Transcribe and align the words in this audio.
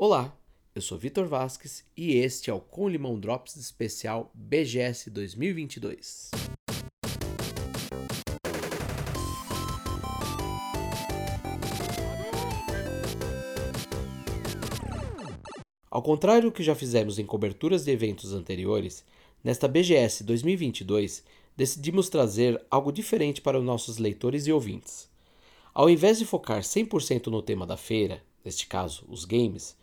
Olá, 0.00 0.32
eu 0.76 0.80
sou 0.80 0.96
Vitor 0.96 1.26
Vasques 1.26 1.84
e 1.96 2.18
este 2.18 2.50
é 2.50 2.54
o 2.54 2.60
Com 2.60 2.88
Limão 2.88 3.18
Drops 3.18 3.56
especial 3.56 4.30
BGS 4.32 5.10
2022. 5.10 6.30
Ao 15.90 16.00
contrário 16.00 16.42
do 16.42 16.52
que 16.52 16.62
já 16.62 16.76
fizemos 16.76 17.18
em 17.18 17.26
coberturas 17.26 17.84
de 17.84 17.90
eventos 17.90 18.32
anteriores, 18.32 19.04
nesta 19.42 19.66
BGS 19.66 20.22
2022 20.22 21.24
decidimos 21.56 22.08
trazer 22.08 22.64
algo 22.70 22.92
diferente 22.92 23.40
para 23.40 23.58
os 23.58 23.64
nossos 23.64 23.98
leitores 23.98 24.46
e 24.46 24.52
ouvintes. 24.52 25.10
Ao 25.74 25.90
invés 25.90 26.20
de 26.20 26.24
focar 26.24 26.62
100% 26.62 27.26
no 27.26 27.42
tema 27.42 27.66
da 27.66 27.76
feira, 27.76 28.22
neste 28.44 28.68
caso, 28.68 29.04
os 29.08 29.24
games, 29.24 29.76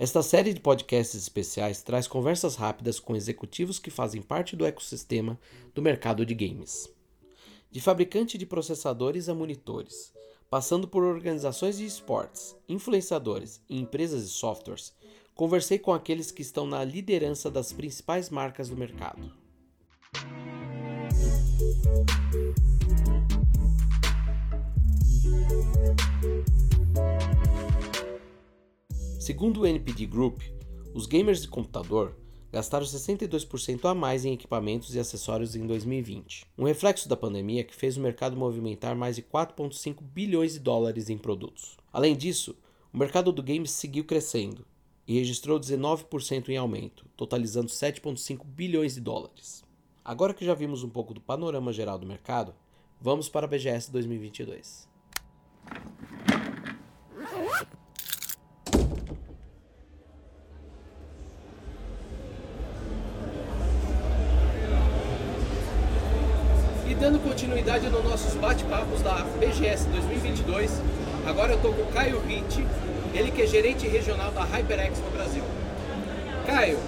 esta 0.00 0.22
série 0.22 0.54
de 0.54 0.60
podcasts 0.60 1.14
especiais 1.14 1.82
traz 1.82 2.08
conversas 2.08 2.56
rápidas 2.56 2.98
com 2.98 3.14
executivos 3.14 3.78
que 3.78 3.90
fazem 3.90 4.22
parte 4.22 4.56
do 4.56 4.64
ecossistema 4.64 5.38
do 5.74 5.82
mercado 5.82 6.24
de 6.24 6.34
games. 6.34 6.90
De 7.70 7.82
fabricante 7.82 8.38
de 8.38 8.46
processadores 8.46 9.28
a 9.28 9.34
monitores, 9.34 10.10
passando 10.48 10.88
por 10.88 11.02
organizações 11.02 11.76
de 11.76 11.84
esportes, 11.84 12.56
influenciadores 12.66 13.60
e 13.68 13.78
empresas 13.78 14.22
de 14.22 14.30
softwares, 14.30 14.94
conversei 15.34 15.78
com 15.78 15.92
aqueles 15.92 16.30
que 16.30 16.40
estão 16.40 16.66
na 16.66 16.82
liderança 16.82 17.50
das 17.50 17.70
principais 17.70 18.30
marcas 18.30 18.70
do 18.70 18.78
mercado. 18.78 19.30
Segundo 29.30 29.60
o 29.60 29.66
NPD 29.66 30.06
Group, 30.06 30.40
os 30.92 31.06
gamers 31.06 31.42
de 31.42 31.46
computador 31.46 32.16
gastaram 32.50 32.84
62% 32.84 33.88
a 33.88 33.94
mais 33.94 34.24
em 34.24 34.32
equipamentos 34.32 34.92
e 34.92 34.98
acessórios 34.98 35.54
em 35.54 35.68
2020, 35.68 36.46
um 36.58 36.64
reflexo 36.64 37.08
da 37.08 37.16
pandemia 37.16 37.62
que 37.62 37.72
fez 37.72 37.96
o 37.96 38.00
mercado 38.00 38.36
movimentar 38.36 38.96
mais 38.96 39.14
de 39.14 39.22
4,5 39.22 40.02
bilhões 40.02 40.54
de 40.54 40.58
dólares 40.58 41.08
em 41.08 41.16
produtos. 41.16 41.76
Além 41.92 42.16
disso, 42.16 42.56
o 42.92 42.98
mercado 42.98 43.30
do 43.30 43.40
games 43.40 43.70
seguiu 43.70 44.02
crescendo 44.02 44.66
e 45.06 45.14
registrou 45.14 45.60
19% 45.60 46.48
em 46.48 46.56
aumento, 46.56 47.06
totalizando 47.16 47.68
7,5 47.68 48.44
bilhões 48.44 48.96
de 48.96 49.00
dólares. 49.00 49.62
Agora 50.04 50.34
que 50.34 50.44
já 50.44 50.54
vimos 50.54 50.82
um 50.82 50.90
pouco 50.90 51.14
do 51.14 51.20
panorama 51.20 51.72
geral 51.72 52.00
do 52.00 52.04
mercado, 52.04 52.52
vamos 53.00 53.28
para 53.28 53.46
a 53.46 53.48
BGS 53.48 53.92
2022. 53.92 54.88
Continuidade 67.60 67.90
nos 67.90 68.04
nossos 68.04 68.34
bate-papos 68.36 69.02
da 69.02 69.16
BGS 69.38 69.86
2022. 69.88 70.80
Agora 71.26 71.52
eu 71.52 71.56
estou 71.56 71.74
com 71.74 71.82
o 71.82 71.86
Caio 71.92 72.18
Ritt, 72.20 72.66
ele 73.12 73.30
que 73.30 73.42
é 73.42 73.46
gerente 73.46 73.86
regional 73.86 74.30
da 74.30 74.44
HyperX 74.44 74.98
no 75.00 75.10
Brasil. 75.10 75.42
Caio, 76.46 76.78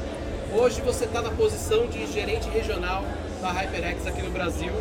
hoje 0.55 0.81
você 0.81 1.05
está 1.05 1.21
na 1.21 1.31
posição 1.31 1.87
de 1.89 2.07
gerente 2.07 2.49
regional 2.49 3.05
da 3.43 3.53
HyperX 3.53 4.07
aqui 4.07 4.23
no 4.23 4.31
Brasil, 4.31 4.73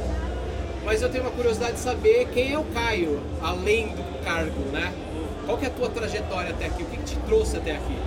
mas 0.85 1.01
eu 1.01 1.09
tenho 1.09 1.25
uma 1.25 1.31
curiosidade 1.31 1.73
de 1.73 1.79
saber 1.79 2.25
quem 2.33 2.53
é 2.53 2.57
o 2.57 2.63
Caio, 2.63 3.21
além 3.41 3.87
do 3.89 4.23
cargo, 4.23 4.61
né? 4.71 4.93
Qual 5.45 5.57
que 5.57 5.65
é 5.65 5.67
a 5.67 5.71
tua 5.71 5.89
trajetória 5.89 6.51
até 6.51 6.67
aqui? 6.67 6.83
O 6.83 6.85
que, 6.85 6.97
que 6.97 7.03
te 7.03 7.15
trouxe 7.25 7.57
até 7.57 7.71
aqui? 7.71 7.97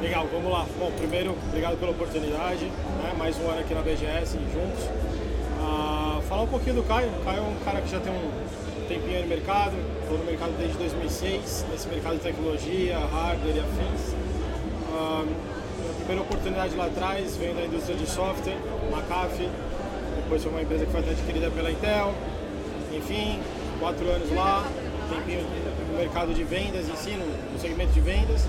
Legal, 0.00 0.24
vamos 0.32 0.52
lá. 0.52 0.64
Bom, 0.78 0.92
primeiro, 0.96 1.36
obrigado 1.48 1.76
pela 1.80 1.90
oportunidade, 1.90 2.64
né? 2.64 3.12
mais 3.18 3.36
um 3.38 3.50
ano 3.50 3.58
aqui 3.58 3.74
na 3.74 3.80
BGS 3.80 4.38
juntos 4.54 5.18
falar 6.28 6.42
um 6.42 6.46
pouquinho 6.46 6.76
do 6.76 6.82
Caio. 6.82 7.08
O 7.08 7.24
Caio 7.24 7.38
é 7.38 7.40
um 7.42 7.64
cara 7.64 7.80
que 7.80 7.90
já 7.90 8.00
tem 8.00 8.12
um 8.12 8.86
tempinho 8.88 9.22
no 9.22 9.26
mercado, 9.26 9.72
estou 10.02 10.18
no 10.18 10.24
mercado 10.24 10.52
desde 10.58 10.76
2006, 10.78 11.66
nesse 11.70 11.88
mercado 11.88 12.16
de 12.16 12.22
tecnologia, 12.22 12.98
hardware 12.98 13.56
e 13.56 13.60
afins. 13.60 14.14
a 14.94 15.24
primeira 15.98 16.22
oportunidade 16.22 16.74
lá 16.76 16.86
atrás 16.86 17.36
veio 17.36 17.54
da 17.54 17.64
indústria 17.64 17.96
de 17.96 18.06
software, 18.06 18.56
McAfee, 18.90 19.48
depois 20.22 20.42
foi 20.42 20.52
uma 20.52 20.62
empresa 20.62 20.84
que 20.84 20.92
foi 20.92 21.00
adquirida 21.00 21.50
pela 21.50 21.70
Intel. 21.70 22.12
Enfim, 22.92 23.40
quatro 23.80 24.08
anos 24.10 24.30
lá, 24.34 24.66
tempinho 25.08 25.46
no 25.90 25.98
mercado 25.98 26.34
de 26.34 26.44
vendas 26.44 26.88
em 26.88 26.96
si, 26.96 27.10
no 27.10 27.58
segmento 27.58 27.92
de 27.92 28.00
vendas. 28.00 28.46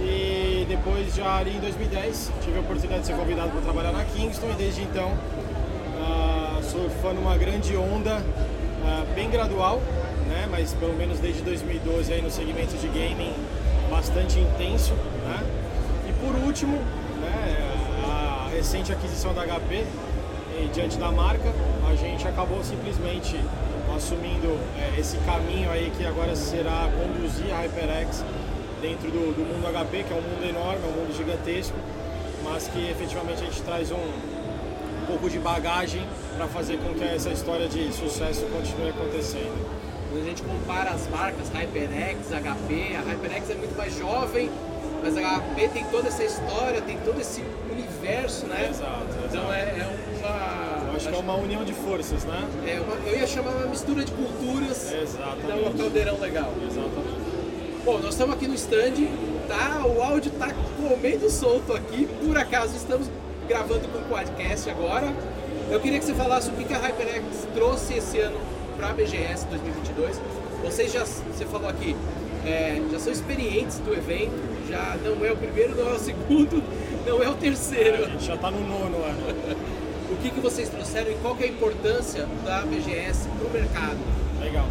E 0.00 0.66
depois, 0.68 1.14
já 1.14 1.38
ali 1.38 1.56
em 1.56 1.60
2010, 1.60 2.32
tive 2.42 2.58
a 2.58 2.60
oportunidade 2.60 3.02
de 3.02 3.06
ser 3.06 3.16
convidado 3.16 3.50
para 3.50 3.60
trabalhar 3.60 3.92
na 3.92 4.04
Kingston 4.04 4.50
e 4.50 4.54
desde 4.54 4.82
então 4.82 5.16
surfando 6.66 7.20
uma 7.20 7.36
grande 7.36 7.76
onda 7.76 8.18
uh, 8.18 9.14
bem 9.14 9.30
gradual, 9.30 9.80
né? 10.28 10.48
mas 10.50 10.72
pelo 10.74 10.94
menos 10.94 11.18
desde 11.18 11.42
2012 11.42 12.12
aí 12.12 12.20
no 12.20 12.30
segmento 12.30 12.76
de 12.76 12.88
gaming 12.88 13.32
bastante 13.90 14.38
intenso. 14.38 14.92
Né? 14.92 15.44
E 16.08 16.12
por 16.24 16.34
último, 16.44 16.76
né, 17.20 17.74
a 18.04 18.48
recente 18.52 18.92
aquisição 18.92 19.32
da 19.32 19.44
HP 19.44 19.84
e 20.58 20.68
diante 20.72 20.96
da 20.98 21.12
marca, 21.12 21.52
a 21.88 21.94
gente 21.94 22.26
acabou 22.26 22.62
simplesmente 22.64 23.38
assumindo 23.94 24.58
é, 24.78 25.00
esse 25.00 25.16
caminho 25.18 25.70
aí 25.70 25.92
que 25.96 26.04
agora 26.04 26.34
será 26.34 26.90
conduzir 26.98 27.52
a 27.52 27.60
HyperX 27.60 28.24
dentro 28.82 29.10
do, 29.10 29.34
do 29.34 29.42
mundo 29.42 29.66
HP, 29.72 30.02
que 30.02 30.12
é 30.12 30.16
um 30.16 30.20
mundo 30.20 30.44
enorme, 30.44 30.80
é 30.84 30.88
um 30.88 31.00
mundo 31.00 31.16
gigantesco, 31.16 31.76
mas 32.44 32.68
que 32.68 32.90
efetivamente 32.90 33.42
a 33.42 33.46
gente 33.46 33.62
traz 33.62 33.90
um, 33.90 33.96
um 35.06 35.12
pouco 35.12 35.30
de 35.30 35.38
bagagem 35.38 36.02
para 36.36 36.48
fazer 36.48 36.78
com 36.78 36.92
que 36.92 37.04
essa 37.04 37.30
história 37.30 37.68
de 37.68 37.92
sucesso 37.92 38.44
continue 38.46 38.90
acontecendo. 38.90 39.54
Quando 40.10 40.22
a 40.22 40.28
gente 40.28 40.42
compara 40.42 40.90
as 40.90 41.08
marcas 41.08 41.48
HyperX, 41.48 42.26
HP, 42.28 42.96
a 42.96 43.12
HyperX 43.12 43.50
é 43.50 43.54
muito 43.54 43.76
mais 43.76 43.96
jovem, 43.96 44.50
mas 45.02 45.16
a 45.16 45.38
HP 45.38 45.68
tem 45.68 45.84
toda 45.84 46.08
essa 46.08 46.24
história, 46.24 46.80
tem 46.82 46.98
todo 46.98 47.20
esse 47.20 47.44
universo, 47.70 48.46
né? 48.46 48.68
Exato. 48.68 49.06
Então 49.24 49.52
é, 49.52 49.60
é, 49.60 49.96
uma. 50.18 50.90
Eu 50.90 50.96
acho, 50.96 51.08
que 51.08 51.14
é 51.14 51.18
uma 51.18 51.36
união 51.36 51.64
de 51.64 51.72
forças, 51.72 52.24
né? 52.24 52.48
É 52.66 52.80
uma, 52.80 52.94
eu 53.08 53.20
ia 53.20 53.26
chamar 53.28 53.52
uma 53.52 53.66
mistura 53.66 54.04
de 54.04 54.10
culturas. 54.10 54.92
Exatamente. 54.92 55.46
Dá 55.46 55.54
um 55.54 55.72
caldeirão 55.72 56.18
legal. 56.18 56.52
Exatamente. 56.62 57.26
Bom, 57.84 57.98
nós 57.98 58.14
estamos 58.14 58.34
aqui 58.34 58.48
no 58.48 58.54
stand, 58.54 59.06
tá? 59.46 59.86
O 59.86 60.02
áudio 60.02 60.32
tá 60.32 60.48
comendo 60.76 61.30
solto 61.30 61.72
aqui, 61.72 62.08
por 62.24 62.36
acaso 62.36 62.74
estamos 62.74 63.08
gravando 63.46 63.88
com 63.88 63.98
o 63.98 64.04
podcast 64.04 64.68
agora. 64.68 65.12
Eu 65.70 65.80
queria 65.80 65.98
que 65.98 66.04
você 66.04 66.14
falasse 66.14 66.50
o 66.50 66.52
que 66.52 66.72
a 66.72 66.78
HyperX 66.78 67.48
trouxe 67.54 67.94
esse 67.94 68.18
ano 68.18 68.38
para 68.76 68.90
a 68.90 68.92
BGS 68.92 69.46
2022. 69.46 70.20
Vocês 70.64 70.92
já, 70.92 71.04
você 71.04 71.44
falou 71.44 71.68
aqui, 71.68 71.96
é, 72.44 72.80
já 72.90 72.98
são 72.98 73.12
experientes 73.12 73.78
do 73.78 73.92
evento, 73.92 74.34
já 74.68 74.96
não 75.04 75.24
é 75.24 75.32
o 75.32 75.36
primeiro, 75.36 75.74
não 75.76 75.90
é 75.90 75.94
o 75.94 75.98
segundo, 75.98 76.62
não 77.06 77.22
é 77.22 77.28
o 77.28 77.34
terceiro. 77.34 78.04
A 78.04 78.08
gente 78.08 78.24
já 78.24 78.34
está 78.34 78.50
no 78.50 78.60
nono 78.60 78.96
ano. 79.04 79.56
o 80.10 80.16
que, 80.16 80.30
que 80.30 80.40
vocês 80.40 80.68
trouxeram 80.68 81.10
e 81.12 81.14
qual 81.16 81.34
que 81.34 81.44
é 81.44 81.46
a 81.46 81.50
importância 81.50 82.26
da 82.44 82.62
BGS 82.62 83.28
para 83.28 83.46
o 83.46 83.50
mercado? 83.50 83.98
Legal. 84.40 84.66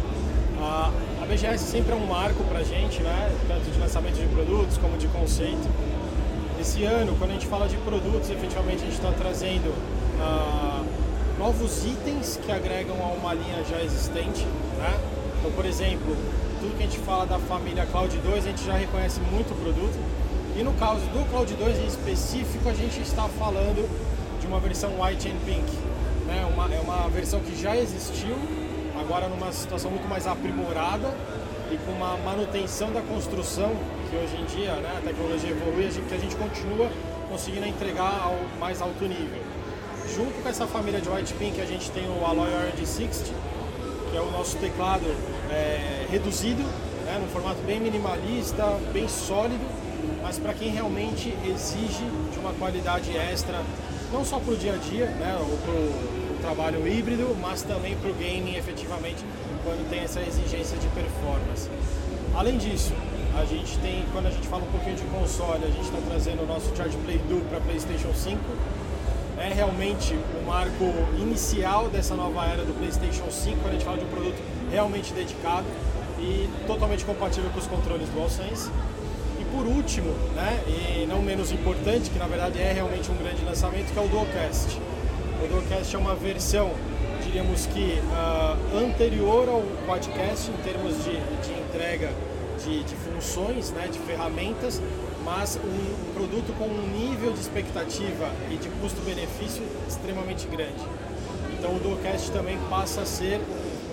A, 0.60 0.90
a 1.22 1.26
BGS 1.26 1.64
sempre 1.64 1.92
é 1.92 1.94
um 1.94 2.06
marco 2.06 2.42
para 2.44 2.60
a 2.60 2.64
gente, 2.64 3.02
né? 3.02 3.30
tanto 3.46 3.70
de 3.70 3.78
lançamento 3.78 4.16
de 4.16 4.26
produtos 4.28 4.78
como 4.78 4.96
de 4.96 5.08
conceito. 5.08 5.68
Esse 6.58 6.84
ano, 6.84 7.14
quando 7.18 7.30
a 7.30 7.34
gente 7.34 7.46
fala 7.46 7.68
de 7.68 7.76
produtos, 7.76 8.30
efetivamente 8.30 8.82
a 8.82 8.86
gente 8.86 8.94
está 8.94 9.12
trazendo 9.12 9.68
uh, 9.68 10.84
novos 11.38 11.84
itens 11.84 12.38
que 12.42 12.50
agregam 12.50 12.96
a 13.02 13.08
uma 13.08 13.34
linha 13.34 13.62
já 13.68 13.82
existente. 13.82 14.42
Né? 14.78 14.98
Então, 15.38 15.52
por 15.52 15.66
exemplo, 15.66 16.16
tudo 16.58 16.76
que 16.76 16.82
a 16.82 16.86
gente 16.86 16.98
fala 17.00 17.26
da 17.26 17.38
família 17.38 17.84
Cloud 17.86 18.16
2, 18.16 18.46
a 18.46 18.48
gente 18.48 18.64
já 18.64 18.74
reconhece 18.74 19.20
muito 19.20 19.52
o 19.52 19.56
produto. 19.56 19.98
E 20.56 20.62
no 20.62 20.72
caso 20.74 21.00
do 21.00 21.28
Cloud 21.30 21.52
2 21.52 21.78
em 21.78 21.86
específico, 21.86 22.68
a 22.68 22.74
gente 22.74 23.02
está 23.02 23.28
falando 23.28 23.86
de 24.40 24.46
uma 24.46 24.58
versão 24.58 24.90
White 24.98 25.28
and 25.28 25.36
Pink. 25.44 25.70
Né? 26.26 26.48
Uma, 26.54 26.74
é 26.74 26.80
uma 26.80 27.08
versão 27.10 27.40
que 27.40 27.54
já 27.60 27.76
existiu, 27.76 28.34
agora 28.98 29.28
numa 29.28 29.52
situação 29.52 29.90
muito 29.90 30.08
mais 30.08 30.26
aprimorada 30.26 31.12
e 31.70 31.76
com 31.78 31.92
uma 31.92 32.16
manutenção 32.18 32.92
da 32.92 33.00
construção 33.00 33.72
que 34.10 34.16
hoje 34.16 34.36
em 34.36 34.44
dia 34.44 34.74
né, 34.76 34.94
a 34.98 35.00
tecnologia 35.00 35.50
evolui, 35.50 35.88
que 35.88 36.14
a 36.14 36.18
gente 36.18 36.36
continua 36.36 36.90
conseguindo 37.28 37.66
entregar 37.66 38.20
ao 38.22 38.36
mais 38.58 38.80
alto 38.80 39.04
nível. 39.04 39.42
Junto 40.14 40.40
com 40.42 40.48
essa 40.48 40.66
família 40.66 41.00
de 41.00 41.08
White 41.08 41.34
Pink, 41.34 41.60
a 41.60 41.64
gente 41.64 41.90
tem 41.90 42.08
o 42.08 42.24
Alloy 42.24 42.48
RD60, 42.48 43.32
que 44.10 44.16
é 44.16 44.20
o 44.20 44.30
nosso 44.30 44.56
teclado 44.58 45.04
é, 45.50 46.06
reduzido, 46.08 46.62
né, 47.04 47.18
num 47.20 47.28
formato 47.28 47.60
bem 47.66 47.80
minimalista, 47.80 48.64
bem 48.92 49.08
sólido, 49.08 49.64
mas 50.22 50.38
para 50.38 50.54
quem 50.54 50.70
realmente 50.70 51.36
exige 51.44 52.04
de 52.32 52.38
uma 52.38 52.52
qualidade 52.52 53.16
extra, 53.16 53.60
não 54.12 54.24
só 54.24 54.38
para 54.38 54.54
o 54.54 54.56
dia 54.56 54.74
a 54.74 54.76
dia, 54.76 55.06
né, 55.06 55.36
ou 55.40 55.56
para 55.58 55.72
o 55.72 56.38
trabalho 56.40 56.86
híbrido, 56.86 57.36
mas 57.40 57.62
também 57.62 57.96
para 57.96 58.10
o 58.10 58.14
gaming 58.14 58.56
efetivamente, 58.56 59.24
quando 59.66 59.90
tem 59.90 60.04
essa 60.04 60.20
exigência 60.20 60.78
de 60.78 60.86
performance. 60.88 61.68
Além 62.32 62.56
disso, 62.56 62.92
a 63.36 63.44
gente 63.44 63.76
tem, 63.78 64.04
quando 64.12 64.26
a 64.26 64.30
gente 64.30 64.46
fala 64.46 64.62
um 64.62 64.70
pouquinho 64.70 64.94
de 64.94 65.02
console, 65.04 65.64
a 65.64 65.68
gente 65.68 65.82
está 65.82 65.98
trazendo 66.08 66.44
o 66.44 66.46
nosso 66.46 66.74
Charge 66.76 66.96
Play 66.98 67.20
Duo 67.28 67.40
para 67.50 67.60
PlayStation 67.60 68.14
5. 68.14 68.38
É 69.38 69.52
realmente 69.52 70.14
o 70.14 70.46
marco 70.46 70.84
inicial 71.18 71.88
dessa 71.88 72.14
nova 72.14 72.46
era 72.46 72.64
do 72.64 72.72
PlayStation 72.78 73.28
5, 73.28 73.56
quando 73.56 73.70
a 73.70 73.72
gente 73.72 73.84
fala 73.84 73.98
de 73.98 74.04
um 74.04 74.08
produto 74.08 74.40
realmente 74.70 75.12
dedicado 75.12 75.66
e 76.18 76.48
totalmente 76.66 77.04
compatível 77.04 77.50
com 77.50 77.58
os 77.58 77.66
controles 77.66 78.08
DualSense. 78.10 78.70
E 79.40 79.44
por 79.46 79.66
último, 79.66 80.10
né, 80.34 80.62
e 80.68 81.06
não 81.06 81.20
menos 81.20 81.50
importante, 81.50 82.08
que 82.08 82.18
na 82.18 82.26
verdade 82.26 82.60
é 82.60 82.72
realmente 82.72 83.10
um 83.10 83.16
grande 83.16 83.44
lançamento, 83.44 83.92
que 83.92 83.98
é 83.98 84.02
o 84.02 84.08
Dualcast. 84.08 84.78
O 85.42 85.48
Dualcast 85.48 85.94
é 85.94 85.98
uma 85.98 86.14
versão, 86.14 86.72
diríamos 87.22 87.66
que 87.66 88.00
uh, 88.00 88.78
anterior 88.78 89.48
ao 89.48 89.62
podcast 89.86 90.50
em 90.50 90.56
termos 90.62 90.94
de, 91.04 91.12
de 91.12 91.60
entrega 91.60 92.10
de, 92.64 92.82
de 92.82 92.94
funções, 92.96 93.70
né, 93.70 93.86
de 93.86 93.98
ferramentas, 93.98 94.80
mas 95.24 95.56
um 95.56 96.12
produto 96.14 96.56
com 96.58 96.64
um 96.64 96.86
nível 96.88 97.32
de 97.32 97.40
expectativa 97.40 98.30
e 98.50 98.56
de 98.56 98.68
custo-benefício 98.80 99.62
extremamente 99.86 100.46
grande. 100.48 100.82
Então 101.58 101.76
o 101.76 101.78
Dualcast 101.80 102.30
também 102.30 102.58
passa 102.70 103.02
a 103.02 103.06
ser 103.06 103.40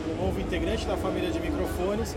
um 0.10 0.26
novo 0.26 0.40
integrante 0.40 0.86
da 0.86 0.96
família 0.96 1.30
de 1.30 1.40
microfones 1.40 2.16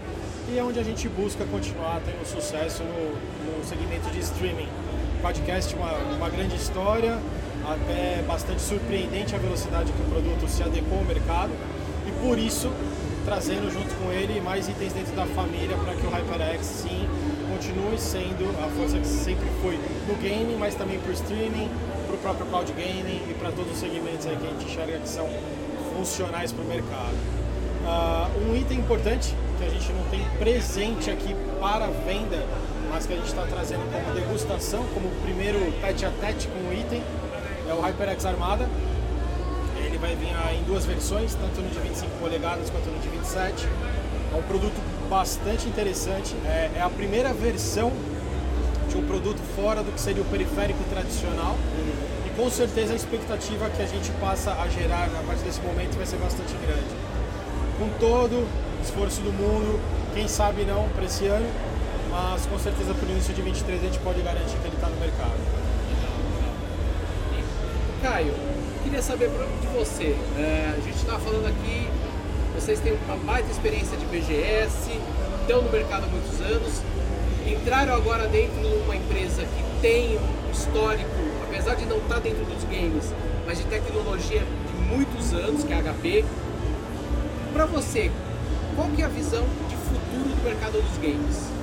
e 0.48 0.58
é 0.58 0.62
onde 0.62 0.78
a 0.78 0.82
gente 0.82 1.08
busca 1.08 1.44
continuar 1.46 2.00
tendo 2.04 2.24
sucesso 2.26 2.82
no, 2.84 3.58
no 3.58 3.64
segmento 3.64 4.08
de 4.10 4.20
streaming. 4.20 4.68
Podcast 5.20 5.74
uma, 5.74 5.92
uma 6.16 6.28
grande 6.28 6.54
história, 6.54 7.18
até 7.66 8.22
bastante 8.22 8.62
surpreendente 8.62 9.34
a 9.34 9.38
velocidade 9.38 9.92
que 9.92 10.02
o 10.02 10.04
produto 10.04 10.48
se 10.48 10.62
adequou 10.62 10.98
ao 10.98 11.04
mercado 11.04 11.50
e 12.06 12.12
por 12.24 12.38
isso 12.38 12.70
trazendo 13.24 13.70
junto 13.72 13.92
com 13.96 14.12
ele 14.12 14.40
mais 14.40 14.68
itens 14.68 14.92
dentro 14.92 15.14
da 15.16 15.26
família 15.26 15.76
para 15.76 15.94
que 15.94 16.06
o 16.06 16.10
HyperX 16.10 16.64
sim 16.64 17.08
continue 17.50 17.98
sendo 17.98 18.48
a 18.64 18.68
força 18.68 18.98
que 18.98 19.06
sempre 19.06 19.46
foi 19.60 19.78
no 20.06 20.14
game, 20.22 20.54
mas 20.56 20.74
também 20.74 21.00
para 21.00 21.10
o 21.10 21.12
streaming, 21.12 21.68
para 22.06 22.14
o 22.14 22.18
próprio 22.18 22.46
cloud 22.46 22.72
gaming 22.72 23.20
e 23.28 23.34
para 23.38 23.50
todos 23.50 23.72
os 23.72 23.78
segmentos 23.78 24.26
aí 24.26 24.36
que 24.36 24.46
a 24.46 24.50
gente 24.50 24.64
enxerga 24.66 24.98
que 24.98 25.08
são 25.08 25.28
funcionais 25.96 26.52
para 26.52 26.62
o 26.62 26.68
mercado. 26.68 27.16
Uh, 27.82 28.50
um 28.50 28.56
item 28.56 28.78
importante 28.78 29.34
que 29.58 29.64
a 29.64 29.68
gente 29.68 29.92
não 29.92 30.04
tem 30.10 30.20
presente 30.38 31.10
aqui 31.10 31.34
para 31.60 31.86
venda, 32.06 32.44
mas 32.90 33.06
que 33.06 33.12
a 33.12 33.16
gente 33.16 33.28
está 33.28 33.42
trazendo 33.42 33.90
como 33.90 34.14
degustação, 34.14 34.84
como 34.94 35.08
primeiro 35.22 35.58
tete 35.80 36.04
a 36.04 36.10
tete 36.10 36.46
com 36.48 36.68
o 36.68 36.72
item, 36.72 37.02
é 37.68 37.74
o 37.74 37.80
HyperX 37.80 38.24
Armada, 38.24 38.68
ele 39.84 39.98
vai 39.98 40.14
vir 40.14 40.28
em 40.58 40.62
duas 40.64 40.84
versões, 40.84 41.34
tanto 41.34 41.60
no 41.60 41.70
de 41.70 41.78
25 41.78 42.10
polegadas 42.18 42.70
quanto 42.70 42.90
no 42.90 42.98
de 43.00 43.08
27. 43.08 43.66
É 44.32 44.36
um 44.36 44.42
produto 44.42 44.74
bastante 45.08 45.68
interessante. 45.68 46.34
É, 46.44 46.70
é 46.76 46.82
a 46.82 46.90
primeira 46.90 47.32
versão 47.32 47.92
de 48.88 48.96
um 48.96 49.06
produto 49.06 49.40
fora 49.54 49.82
do 49.82 49.92
que 49.92 50.00
seria 50.00 50.22
o 50.22 50.26
periférico 50.26 50.82
tradicional. 50.90 51.56
E 52.26 52.30
com 52.36 52.50
certeza 52.50 52.92
a 52.92 52.96
expectativa 52.96 53.70
que 53.70 53.82
a 53.82 53.86
gente 53.86 54.10
passa 54.20 54.52
a 54.52 54.68
gerar 54.68 55.04
a 55.06 55.22
partir 55.26 55.44
desse 55.44 55.60
momento 55.60 55.96
vai 55.96 56.06
ser 56.06 56.16
bastante 56.16 56.54
grande. 56.66 56.94
Com 57.78 57.88
todo 57.98 58.36
o 58.36 58.82
esforço 58.82 59.20
do 59.20 59.32
mundo, 59.32 59.80
quem 60.14 60.28
sabe 60.28 60.64
não 60.64 60.88
para 60.90 61.04
esse 61.04 61.26
ano, 61.26 61.46
mas 62.10 62.46
com 62.46 62.58
certeza 62.58 62.94
para 62.94 63.06
o 63.06 63.10
início 63.10 63.32
de 63.34 63.42
23 63.42 63.80
a 63.80 63.84
gente 63.86 63.98
pode 64.00 64.20
garantir 64.20 64.56
que 64.58 64.66
ele 64.66 64.76
está 64.76 64.88
no 64.88 64.96
mercado. 64.96 65.65
Caio, 68.02 68.32
queria 68.84 69.02
saber 69.02 69.30
de 69.60 69.66
você. 69.68 70.16
É, 70.38 70.74
a 70.76 70.80
gente 70.80 70.96
está 70.96 71.18
falando 71.18 71.46
aqui, 71.46 71.88
vocês 72.54 72.80
têm 72.80 72.92
uma 73.06 73.16
baita 73.16 73.50
experiência 73.50 73.96
de 73.96 74.04
BGS, 74.06 74.90
estão 75.40 75.62
no 75.62 75.70
mercado 75.70 76.04
há 76.04 76.08
muitos 76.08 76.40
anos, 76.40 76.82
entraram 77.46 77.94
agora 77.94 78.26
dentro 78.28 78.60
de 78.60 78.66
uma 78.66 78.96
empresa 78.96 79.42
que 79.42 79.80
tem 79.80 80.18
um 80.18 80.50
histórico, 80.50 81.10
apesar 81.48 81.74
de 81.74 81.86
não 81.86 81.98
estar 81.98 82.16
tá 82.16 82.20
dentro 82.20 82.44
dos 82.44 82.64
games, 82.64 83.12
mas 83.46 83.58
de 83.58 83.64
tecnologia 83.64 84.40
de 84.40 84.94
muitos 84.94 85.32
anos, 85.32 85.64
que 85.64 85.72
é 85.72 85.76
a 85.76 85.82
HP. 85.82 86.24
Para 87.52 87.66
você, 87.66 88.10
qual 88.74 88.88
que 88.90 89.02
é 89.02 89.04
a 89.06 89.08
visão 89.08 89.44
de 89.68 89.76
futuro 89.76 90.34
do 90.34 90.44
mercado 90.44 90.82
dos 90.82 90.98
games? 90.98 91.56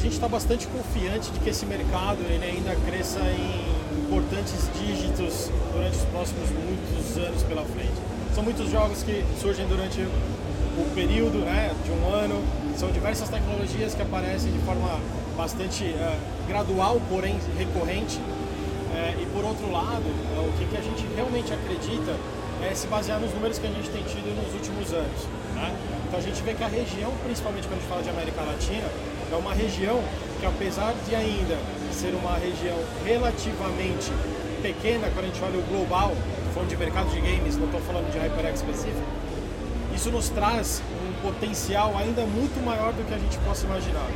A 0.00 0.02
gente 0.02 0.14
está 0.14 0.28
bastante 0.28 0.66
confiante 0.66 1.30
de 1.30 1.38
que 1.40 1.50
esse 1.50 1.66
mercado 1.66 2.24
ele 2.24 2.42
ainda 2.42 2.74
cresça 2.88 3.20
em 3.20 4.00
importantes 4.06 4.66
dígitos 4.72 5.50
durante 5.74 5.94
os 5.94 6.04
próximos 6.04 6.48
muitos 6.48 7.18
anos 7.18 7.42
pela 7.42 7.62
frente. 7.66 7.92
São 8.34 8.42
muitos 8.42 8.70
jogos 8.70 9.02
que 9.02 9.22
surgem 9.38 9.66
durante 9.68 10.00
o 10.00 10.94
período 10.94 11.44
né, 11.44 11.74
de 11.84 11.90
um 11.90 12.14
ano, 12.14 12.42
são 12.78 12.90
diversas 12.90 13.28
tecnologias 13.28 13.94
que 13.94 14.00
aparecem 14.00 14.50
de 14.50 14.58
forma 14.60 14.98
bastante 15.36 15.84
uh, 15.84 16.16
gradual, 16.48 16.98
porém 17.10 17.38
recorrente. 17.58 18.16
Uh, 18.16 19.20
e 19.20 19.26
por 19.34 19.44
outro 19.44 19.70
lado, 19.70 20.08
uh, 20.08 20.48
o 20.48 20.52
que, 20.56 20.64
que, 20.64 20.78
a 20.78 20.82
gente 20.82 21.06
realmente 21.14 21.52
acredita 21.52 22.16
é 22.62 22.74
se 22.74 22.86
basear 22.86 23.20
nos 23.20 23.34
números 23.34 23.58
que 23.58 23.66
a 23.66 23.70
gente 23.70 23.90
tem 23.90 24.02
tido 24.04 24.34
nos 24.34 24.54
últimos 24.54 24.94
anos. 24.94 25.28
Né? 25.54 25.76
Então 26.08 26.18
a 26.18 26.22
gente 26.22 26.40
vê 26.42 26.54
que 26.54 26.64
a 26.64 26.68
região, 26.68 27.12
principalmente 27.22 27.68
quando 27.68 27.76
a 27.76 27.80
gente 27.82 27.90
fala 27.90 28.02
de 28.02 28.08
América 28.08 28.40
Latina, 28.40 28.88
é 29.32 29.36
uma 29.36 29.54
região 29.54 30.02
que 30.40 30.46
apesar 30.46 30.94
de 31.06 31.14
ainda 31.14 31.56
ser 31.92 32.14
uma 32.14 32.36
região 32.36 32.76
relativamente 33.04 34.10
pequena, 34.62 35.08
quando 35.12 35.24
a 35.24 35.28
gente 35.28 35.42
olha 35.42 35.58
o 35.58 35.62
global, 35.62 36.12
falando 36.54 36.68
de 36.68 36.76
mercado 36.76 37.10
de 37.10 37.20
games, 37.20 37.56
não 37.56 37.66
estou 37.66 37.80
falando 37.80 38.10
de 38.10 38.18
HyperX 38.18 38.60
específico, 38.60 39.06
isso 39.94 40.10
nos 40.10 40.28
traz 40.30 40.82
um 41.04 41.12
potencial 41.22 41.96
ainda 41.96 42.22
muito 42.22 42.64
maior 42.64 42.92
do 42.92 43.06
que 43.06 43.14
a 43.14 43.18
gente 43.18 43.36
possa 43.38 43.66
imaginar. 43.66 44.06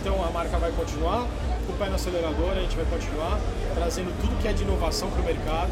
Então 0.00 0.24
a 0.24 0.30
marca 0.30 0.58
vai 0.58 0.72
continuar 0.72 1.26
com 1.66 1.72
o 1.72 1.76
pé 1.76 1.88
no 1.88 1.96
acelerador, 1.96 2.52
a 2.52 2.60
gente 2.60 2.76
vai 2.76 2.86
continuar 2.86 3.38
trazendo 3.74 4.10
tudo 4.20 4.40
que 4.40 4.48
é 4.48 4.52
de 4.52 4.62
inovação 4.62 5.10
para 5.10 5.20
o 5.20 5.24
mercado. 5.24 5.70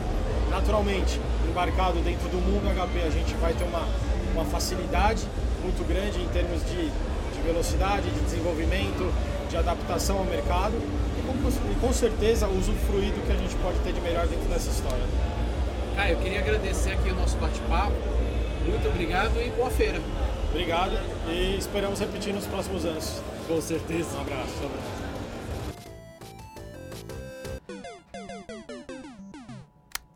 Naturalmente, 0.50 1.20
embarcado 1.48 1.98
dentro 2.00 2.28
do 2.28 2.36
mundo 2.36 2.68
HP, 2.68 3.06
a 3.06 3.10
gente 3.10 3.34
vai 3.34 3.52
ter 3.54 3.64
uma, 3.64 3.82
uma 4.34 4.44
facilidade 4.44 5.26
muito 5.62 5.86
grande 5.88 6.20
em 6.20 6.28
termos 6.28 6.60
de 6.66 6.90
velocidade 7.46 8.10
de 8.10 8.20
desenvolvimento, 8.20 9.12
de 9.48 9.56
adaptação 9.56 10.18
ao 10.18 10.24
mercado 10.24 10.74
e 10.74 11.22
com, 11.26 11.70
e 11.70 11.74
com 11.80 11.92
certeza 11.92 12.48
usufruir 12.48 13.12
do 13.12 13.24
que 13.24 13.32
a 13.32 13.36
gente 13.36 13.54
pode 13.56 13.78
ter 13.78 13.92
de 13.92 14.00
melhor 14.00 14.26
dentro 14.26 14.48
dessa 14.48 14.68
história. 14.68 15.04
Caio, 15.94 16.16
eu 16.16 16.20
queria 16.20 16.40
agradecer 16.40 16.92
aqui 16.92 17.10
o 17.10 17.14
nosso 17.14 17.36
bate-papo. 17.38 17.94
Muito 18.66 18.88
obrigado 18.88 19.40
e 19.40 19.50
boa 19.50 19.70
feira. 19.70 20.00
Obrigado 20.50 20.92
e 21.30 21.56
esperamos 21.56 22.00
repetir 22.00 22.34
nos 22.34 22.46
próximos 22.46 22.84
anos. 22.84 23.22
Com 23.46 23.60
certeza. 23.60 24.16
Um 24.16 24.20
abraço. 24.20 24.52
Um 24.62 24.66
abraço. 24.66 25.06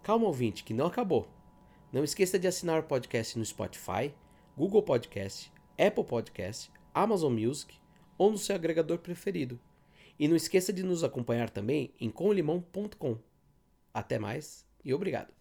Calma, 0.02 0.26
ouvinte, 0.26 0.64
que 0.64 0.74
não 0.74 0.86
acabou. 0.86 1.28
Não 1.92 2.02
esqueça 2.02 2.38
de 2.38 2.48
assinar 2.48 2.80
o 2.80 2.82
podcast 2.82 3.38
no 3.38 3.44
Spotify, 3.44 4.12
Google 4.56 4.82
Podcast, 4.82 5.52
Apple 5.78 6.04
Podcast 6.04 6.70
Amazon 6.94 7.32
Music 7.32 7.76
ou 8.16 8.30
no 8.30 8.38
seu 8.38 8.54
agregador 8.54 8.98
preferido. 8.98 9.58
E 10.18 10.28
não 10.28 10.36
esqueça 10.36 10.72
de 10.72 10.82
nos 10.82 11.02
acompanhar 11.02 11.48
também 11.48 11.92
em 11.98 12.10
comlimão.com. 12.10 13.18
Até 13.94 14.18
mais 14.18 14.66
e 14.84 14.92
obrigado. 14.92 15.39